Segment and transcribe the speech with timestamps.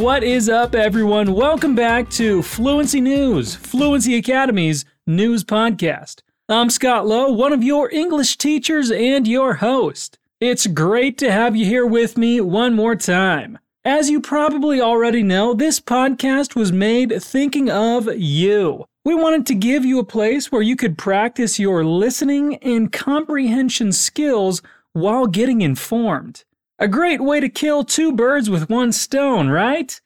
[0.00, 1.34] What is up, everyone?
[1.34, 6.22] Welcome back to Fluency News, Fluency Academy's news podcast.
[6.48, 10.18] I'm Scott Lowe, one of your English teachers and your host.
[10.40, 13.58] It's great to have you here with me one more time.
[13.84, 18.86] As you probably already know, this podcast was made thinking of you.
[19.04, 23.92] We wanted to give you a place where you could practice your listening and comprehension
[23.92, 24.62] skills
[24.94, 26.44] while getting informed.
[26.82, 30.00] A great way to kill two birds with one stone, right?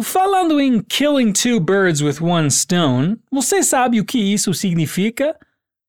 [0.00, 5.36] Falando em killing two birds with one stone, você sabe o que isso significa?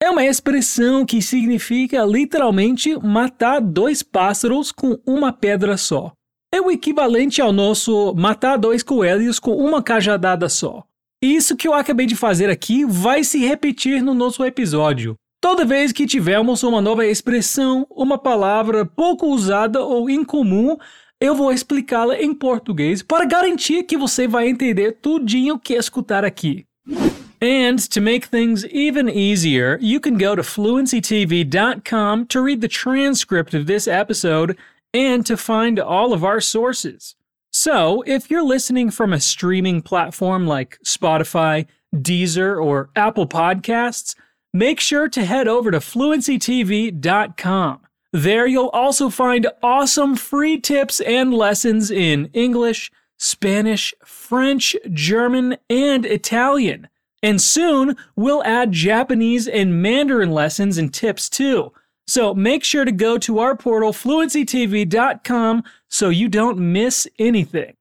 [0.01, 6.11] É uma expressão que significa literalmente matar dois pássaros com uma pedra só.
[6.51, 10.83] É o equivalente ao nosso matar dois coelhos com uma cajadada só.
[11.21, 15.15] Isso que eu acabei de fazer aqui vai se repetir no nosso episódio.
[15.41, 20.77] Toda vez que tivermos uma nova expressão, uma palavra pouco usada ou incomum,
[21.19, 26.65] eu vou explicá-la em português para garantir que você vai entender tudinho que escutar aqui.
[27.41, 33.53] And to make things even easier, you can go to fluencytv.com to read the transcript
[33.53, 34.57] of this episode
[34.93, 37.15] and to find all of our sources.
[37.51, 44.15] So, if you're listening from a streaming platform like Spotify, Deezer, or Apple Podcasts,
[44.55, 47.79] make sure to head over to fluencytv.com.
[48.13, 56.05] There you'll also find awesome free tips and lessons in English, Spanish, French, German, and
[56.05, 56.87] Italian.
[57.21, 61.73] And soon we'll add Japanese and Mandarin lessons and tips too.
[62.07, 67.75] So make sure to go to our portal, fluencytv.com, so you don't miss anything.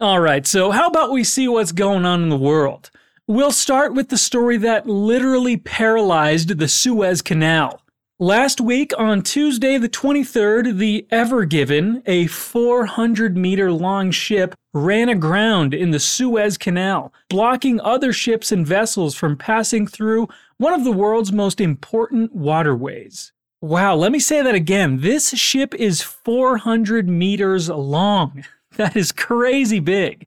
[0.00, 2.90] All right, so how about we see what's going on in the world?
[3.26, 7.80] We'll start with the story that literally paralyzed the Suez Canal.
[8.18, 15.08] Last week, on Tuesday the 23rd, the Ever Given, a 400 meter long ship, ran
[15.08, 20.84] aground in the Suez Canal, blocking other ships and vessels from passing through one of
[20.84, 23.32] the world's most important waterways.
[23.62, 25.00] Wow, let me say that again.
[25.00, 28.44] This ship is 400 meters long.
[28.76, 30.26] That is crazy big.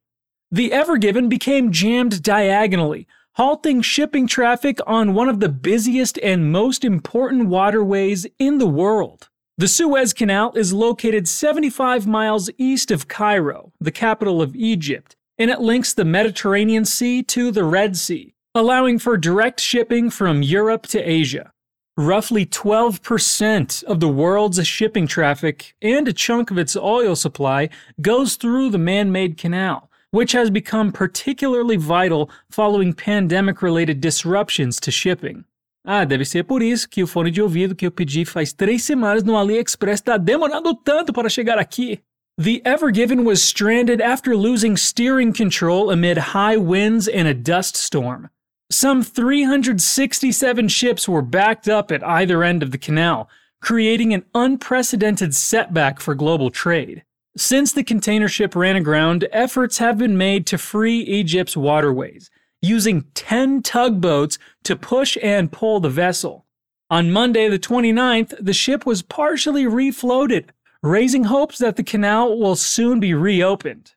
[0.50, 6.50] The Ever Given became jammed diagonally, halting shipping traffic on one of the busiest and
[6.50, 9.28] most important waterways in the world.
[9.58, 15.50] The Suez Canal is located 75 miles east of Cairo, the capital of Egypt, and
[15.50, 20.86] it links the Mediterranean Sea to the Red Sea, allowing for direct shipping from Europe
[20.86, 21.52] to Asia.
[21.98, 27.68] Roughly 12% of the world's shipping traffic and a chunk of its oil supply
[28.00, 34.80] goes through the man made canal which has become particularly vital following pandemic related disruptions
[34.80, 35.44] to shipping.
[35.84, 38.82] Ah, deve ser por isso que o fone de ouvido que eu pedi faz três
[38.82, 42.00] semanas no AliExpress está demorando tanto para chegar aqui.
[42.36, 47.76] The Ever Given was stranded after losing steering control amid high winds and a dust
[47.76, 48.30] storm.
[48.70, 53.28] Some 367 ships were backed up at either end of the canal,
[53.60, 57.02] creating an unprecedented setback for global trade.
[57.38, 63.04] Since the container ship ran aground, efforts have been made to free Egypt's waterways, using
[63.14, 66.46] 10 tugboats to push and pull the vessel.
[66.90, 70.46] On Monday, the 29th, the ship was partially refloated,
[70.82, 73.92] raising hopes that the canal will soon be reopened.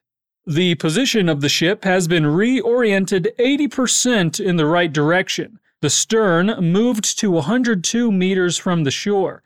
[0.46, 5.58] The position of the ship has been reoriented 80% in the right direction.
[5.80, 9.42] The stern moved to 102 meters from the shore,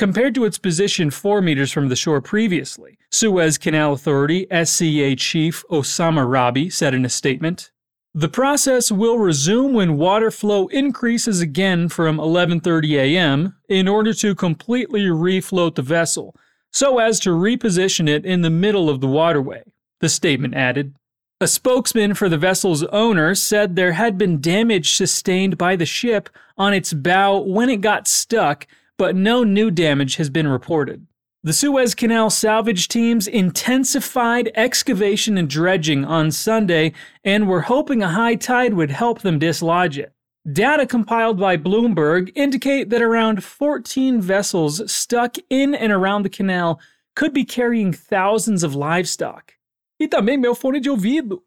[0.00, 5.62] compared to its position 4 meters from the shore previously, Suez Canal Authority SCA Chief
[5.70, 7.70] Osama Rabie said in a statement.
[8.14, 13.56] The process will resume when water flow increases again from 11:30 a.m.
[13.68, 16.34] in order to completely refloat the vessel,
[16.72, 19.62] so as to reposition it in the middle of the waterway.
[20.00, 20.94] The statement added.
[21.42, 26.30] A spokesman for the vessel's owner said there had been damage sustained by the ship
[26.56, 28.66] on its bow when it got stuck
[29.00, 31.06] but no new damage has been reported.
[31.42, 36.92] The Suez Canal salvage teams intensified excavation and dredging on Sunday
[37.24, 40.12] and were hoping a high tide would help them dislodge it.
[40.52, 46.78] Data compiled by Bloomberg indicate that around 14 vessels stuck in and around the canal
[47.16, 49.54] could be carrying thousands of livestock.
[49.98, 51.40] E também meu fone de ouvido.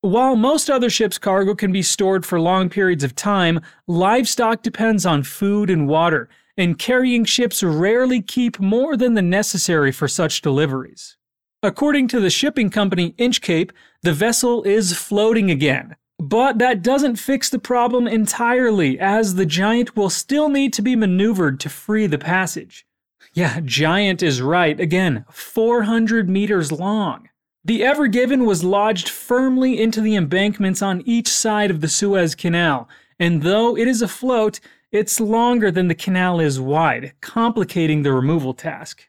[0.00, 5.04] While most other ships' cargo can be stored for long periods of time, livestock depends
[5.04, 10.40] on food and water, and carrying ships rarely keep more than the necessary for such
[10.40, 11.16] deliveries.
[11.62, 13.70] According to the shipping company Inchcape,
[14.02, 15.96] the vessel is floating again.
[16.18, 20.94] But that doesn't fix the problem entirely, as the giant will still need to be
[20.94, 22.86] maneuvered to free the passage.
[23.32, 24.78] Yeah, giant is right.
[24.78, 27.28] Again, 400 meters long.
[27.64, 32.34] The Ever Given was lodged firmly into the embankments on each side of the Suez
[32.34, 34.60] Canal, and though it is afloat,
[34.94, 39.08] it's longer than the canal is wide, complicating the removal task.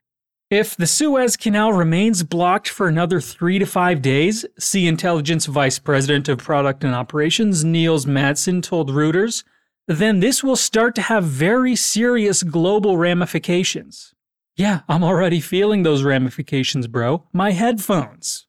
[0.50, 5.78] If the Suez Canal remains blocked for another three to five days, Sea Intelligence Vice
[5.78, 9.44] President of Product and Operations Niels Madsen told Reuters,
[9.88, 14.16] then this will start to have very serious global ramifications.
[14.58, 17.28] Yeah, I'm already feeling those ramifications, bro.
[17.32, 18.48] My headphones.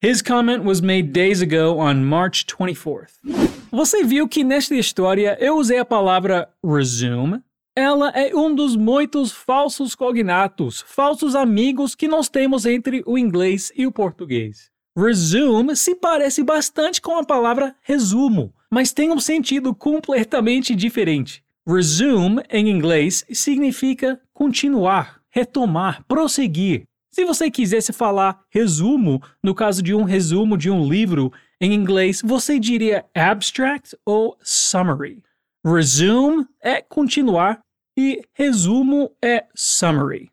[0.00, 3.53] His comment was made days ago on March 24th.
[3.74, 7.42] Você viu que nesta história eu usei a palavra resume?
[7.74, 13.72] Ela é um dos muitos falsos cognatos, falsos amigos que nós temos entre o inglês
[13.74, 14.70] e o português.
[14.96, 21.42] Resume se parece bastante com a palavra resumo, mas tem um sentido completamente diferente.
[21.66, 26.84] Resume, em inglês, significa continuar, retomar, prosseguir.
[27.10, 32.20] Se você quisesse falar resumo, no caso de um resumo de um livro, em inglês,
[32.24, 35.22] você diria abstract ou summary.
[35.64, 37.60] Resume é continuar
[37.96, 40.30] e resumo é summary.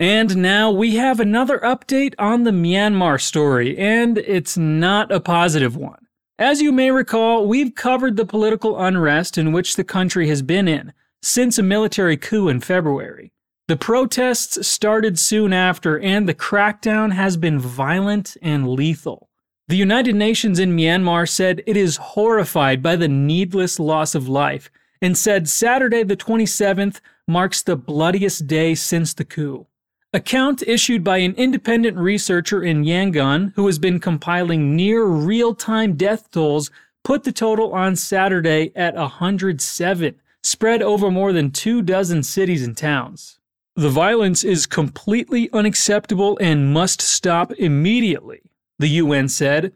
[0.00, 5.76] And now we have another update on the Myanmar story, and it's not a positive
[5.76, 5.98] one.
[6.38, 10.68] As you may recall, we've covered the political unrest in which the country has been
[10.68, 13.32] in since a military coup in February.
[13.68, 19.28] The protests started soon after, and the crackdown has been violent and lethal.
[19.68, 24.70] The United Nations in Myanmar said it is horrified by the needless loss of life
[25.02, 29.66] and said Saturday the 27th marks the bloodiest day since the coup.
[30.14, 35.54] A count issued by an independent researcher in Yangon who has been compiling near real
[35.54, 36.70] time death tolls
[37.04, 42.74] put the total on Saturday at 107, spread over more than two dozen cities and
[42.74, 43.37] towns.
[43.78, 48.40] The violence is completely unacceptable and must stop immediately,
[48.80, 49.72] the UN said.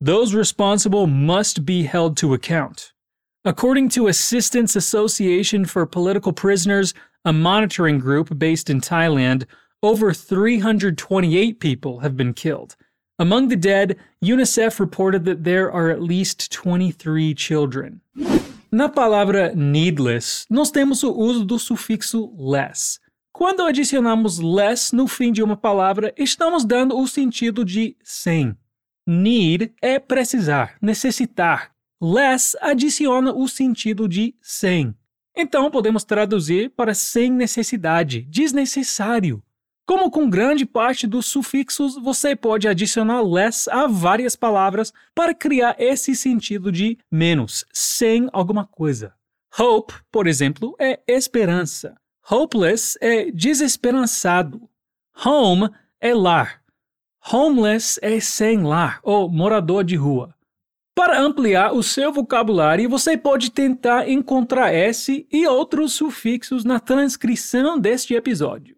[0.00, 2.92] Those responsible must be held to account.
[3.44, 9.44] According to Assistance Association for Political Prisoners, a monitoring group based in Thailand,
[9.84, 12.74] over 328 people have been killed.
[13.20, 18.00] Among the dead, UNICEF reported that there are at least 23 children.
[18.72, 22.98] Na palavra needless, nós temos o uso do sufixo less.
[23.36, 28.56] Quando adicionamos less no fim de uma palavra, estamos dando o sentido de sem.
[29.04, 31.72] Need é precisar, necessitar.
[32.00, 34.94] Less adiciona o sentido de sem.
[35.36, 39.42] Então podemos traduzir para sem necessidade, desnecessário.
[39.84, 45.74] Como com grande parte dos sufixos, você pode adicionar less a várias palavras para criar
[45.76, 49.12] esse sentido de menos, sem alguma coisa.
[49.58, 51.96] Hope, por exemplo, é esperança.
[52.30, 54.62] Hopeless é desesperançado.
[55.26, 55.68] Home
[56.00, 56.62] é lar.
[57.30, 60.34] Homeless é sem lar ou morador de rua.
[60.94, 67.78] Para ampliar o seu vocabulário, você pode tentar encontrar esse e outros sufixos na transcrição
[67.78, 68.74] deste episódio.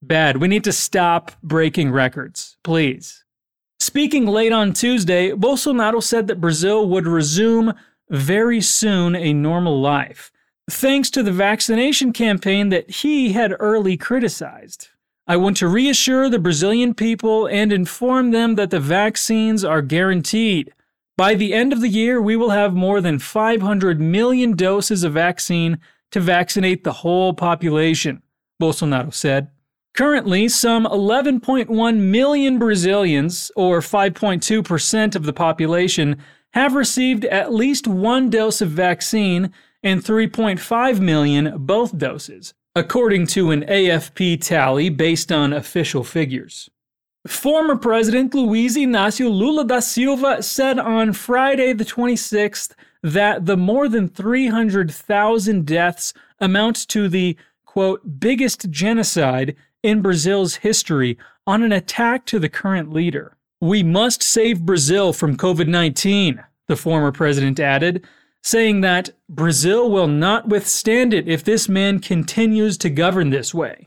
[0.00, 0.36] bad.
[0.36, 3.24] We need to stop breaking records, please.
[3.80, 7.74] Speaking late on Tuesday, Bolsonaro said that Brazil would resume
[8.12, 10.30] very soon a normal life,
[10.70, 14.88] thanks to the vaccination campaign that he had early criticized.
[15.26, 20.74] I want to reassure the Brazilian people and inform them that the vaccines are guaranteed.
[21.16, 25.14] By the end of the year, we will have more than 500 million doses of
[25.14, 25.78] vaccine
[26.10, 28.22] to vaccinate the whole population,
[28.60, 29.48] Bolsonaro said.
[29.94, 36.16] Currently, some 11.1 million Brazilians, or 5.2% of the population,
[36.52, 43.50] have received at least one dose of vaccine and 3.5 million both doses, according to
[43.50, 46.70] an AFP tally based on official figures.
[47.26, 53.88] Former President Luiz Inácio Lula da Silva said on Friday, the 26th, that the more
[53.88, 61.16] than 300,000 deaths amount to the, quote, biggest genocide in Brazil's history
[61.46, 63.36] on an attack to the current leader.
[63.62, 68.04] We must save Brazil from COVID 19, the former president added,
[68.42, 73.86] saying that Brazil will not withstand it if this man continues to govern this way.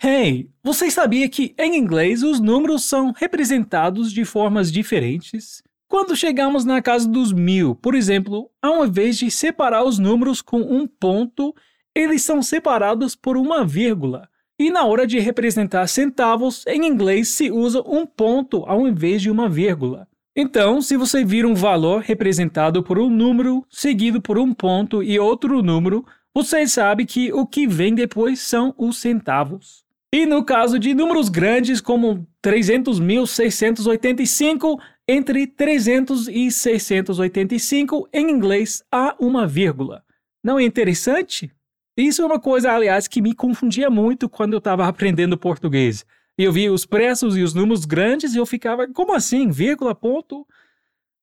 [0.00, 5.64] Hey, você sabia que em inglês os números são representados de formas diferentes?
[5.88, 10.60] Quando chegamos na casa dos mil, por exemplo, ao invés de separar os números com
[10.60, 11.52] um ponto,
[11.92, 14.28] eles são separados por uma vírgula.
[14.58, 19.30] E na hora de representar centavos, em inglês se usa um ponto ao invés de
[19.30, 20.08] uma vírgula.
[20.34, 25.18] Então, se você vir um valor representado por um número, seguido por um ponto e
[25.18, 29.82] outro número, você sabe que o que vem depois são os centavos.
[30.12, 39.14] E no caso de números grandes como 300.685, entre 300 e 685, em inglês há
[39.20, 40.02] uma vírgula.
[40.42, 41.52] Não é interessante?
[41.98, 46.06] Isso é uma coisa, aliás, que me confundia muito quando eu estava aprendendo português.
[46.38, 49.50] Eu via os preços e os números grandes e eu ficava, como assim?
[49.50, 50.46] Vírgula, ponto?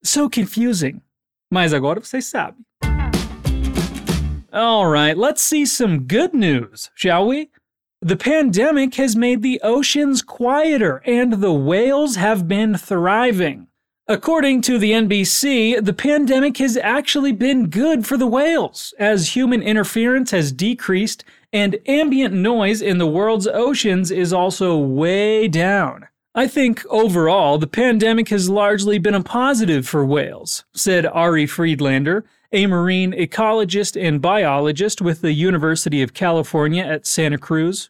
[0.04, 1.02] So confusing.
[1.50, 2.60] Mas agora vocês sabem.
[4.52, 7.50] Alright, let's see some good news, shall we?
[8.02, 13.68] The pandemic has made the oceans quieter and the whales have been thriving.
[14.08, 19.64] According to the NBC, the pandemic has actually been good for the whales, as human
[19.64, 26.08] interference has decreased and ambient noise in the world's oceans is also way down.
[26.36, 32.26] I think overall, the pandemic has largely been a positive for whales, said Ari Friedlaender,
[32.52, 37.90] a marine ecologist and biologist with the University of California at Santa Cruz.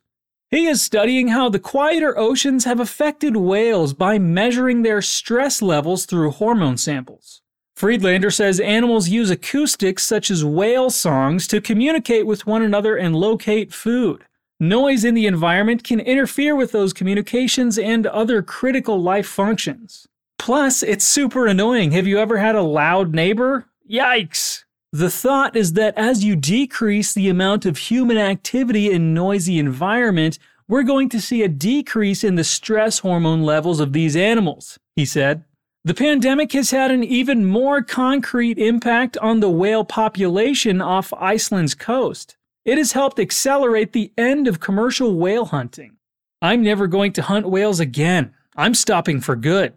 [0.56, 6.06] He is studying how the quieter oceans have affected whales by measuring their stress levels
[6.06, 7.42] through hormone samples.
[7.78, 13.18] Friedlaender says animals use acoustics such as whale songs to communicate with one another and
[13.18, 14.24] locate food.
[14.58, 20.08] Noise in the environment can interfere with those communications and other critical life functions.
[20.40, 21.92] Plus, it's super annoying.
[21.92, 23.66] Have you ever had a loud neighbor?
[23.92, 24.65] Yikes!
[24.96, 30.40] The thought is that as you decrease the amount of human activity in noisy environment,
[30.70, 35.04] we're going to see a decrease in the stress hormone levels of these animals, he
[35.04, 35.44] said.
[35.84, 41.76] The pandemic has had an even more concrete impact on the whale population off Iceland's
[41.76, 42.38] coast.
[42.64, 45.98] It has helped accelerate the end of commercial whale hunting.
[46.42, 48.34] I'm never going to hunt whales again.
[48.56, 49.74] I'm stopping for good.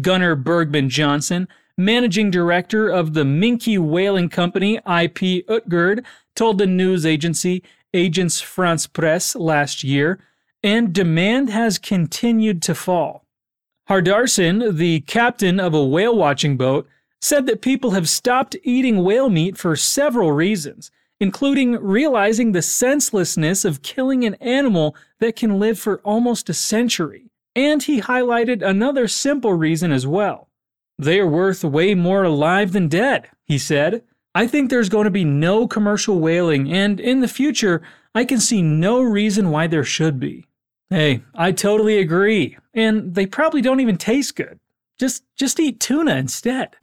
[0.00, 1.48] Gunnar Bergmann Johnson,
[1.84, 6.04] managing director of the Minke Whaling Company, IP Utgerd,
[6.36, 7.62] told the news agency
[7.94, 10.20] Agence France Presse last year,
[10.62, 13.24] and demand has continued to fall.
[13.88, 16.86] Hardarson, the captain of a whale watching boat,
[17.20, 23.64] said that people have stopped eating whale meat for several reasons, including realizing the senselessness
[23.64, 27.30] of killing an animal that can live for almost a century.
[27.56, 30.49] And he highlighted another simple reason as well.
[31.00, 34.02] They are worth way more alive than dead, he said.
[34.34, 37.80] I think there's going to be no commercial whaling, and in the future,
[38.14, 40.44] I can see no reason why there should be.
[40.90, 42.58] Hey, I totally agree.
[42.74, 44.60] And they probably don't even taste good.
[44.98, 46.76] Just, just eat tuna instead.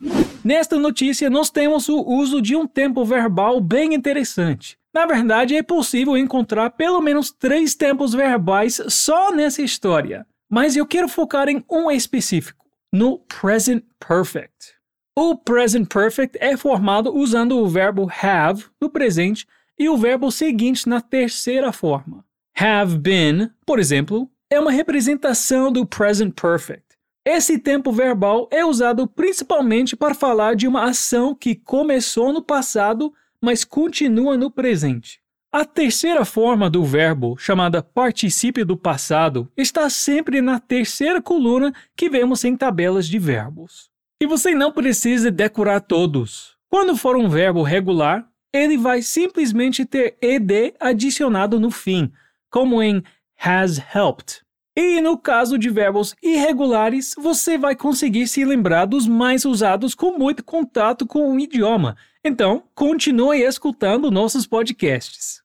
[0.44, 4.80] Nesta notícia, nós temos o uso de um tempo verbal bem interessante.
[4.92, 10.26] Na verdade, é possível encontrar pelo menos três tempos verbais só nessa história.
[10.50, 14.76] Mas eu quero focar em um específico no present perfect.
[15.16, 20.88] O present perfect é formado usando o verbo have no presente e o verbo seguinte
[20.88, 22.24] na terceira forma.
[22.56, 26.84] Have been, por exemplo, é uma representação do present perfect.
[27.26, 33.14] Esse tempo verbal é usado principalmente para falar de uma ação que começou no passado,
[33.42, 35.20] mas continua no presente.
[35.58, 42.12] A terceira forma do verbo, chamada particípio do passado, está sempre na terceira coluna que
[42.12, 43.90] vemos em tabelas de verbos.
[44.22, 46.56] E você não precisa decorar todos.
[46.70, 52.12] Quando for um verbo regular, ele vai simplesmente ter ed adicionado no fim,
[52.52, 53.02] como em
[53.44, 54.44] has helped.
[54.76, 60.20] E no caso de verbos irregulares, você vai conseguir se lembrar dos mais usados com
[60.20, 61.98] muito contato com o idioma.
[62.28, 65.40] Então, continue escutando nossos podcasts.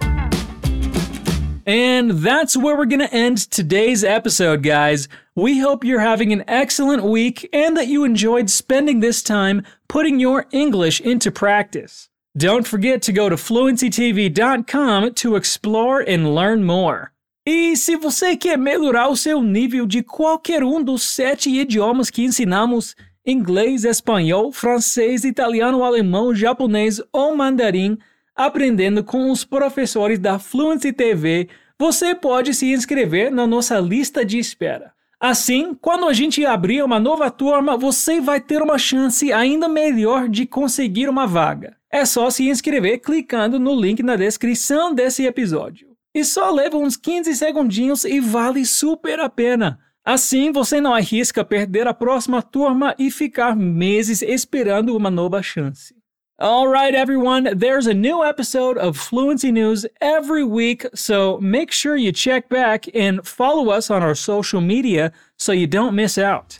[1.64, 5.08] And that's where we're going to end today's episode, guys.
[5.36, 10.18] We hope you're having an excellent week and that you enjoyed spending this time putting
[10.18, 12.08] your English into practice.
[12.36, 17.12] Don't forget to go to fluencytv.com to explore and learn more.
[17.46, 22.24] E se você quer melhorar o seu nível de qualquer um dos sete idiomas que
[22.24, 27.98] ensinamos inglês, espanhol, francês, italiano, alemão, japonês ou mandarim
[28.34, 31.48] aprendendo com os professores da Fluency TV,
[31.78, 34.92] você pode se inscrever na nossa lista de espera.
[35.20, 40.28] Assim, quando a gente abrir uma nova turma, você vai ter uma chance ainda melhor
[40.28, 41.76] de conseguir uma vaga.
[41.90, 45.88] É só se inscrever clicando no link na descrição desse episódio.
[46.14, 49.78] E só leva uns 15 segundinhos e vale super a pena.
[50.04, 55.94] Assim, você não arrisca perder a próxima turma e ficar meses esperando uma nova chance.
[56.40, 61.96] All right, everyone, there's a new episode of Fluency News every week, so make sure
[61.96, 66.58] you check back and follow us on our social media so you don't miss out.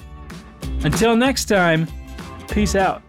[0.84, 1.88] Until next time,
[2.48, 3.02] peace out.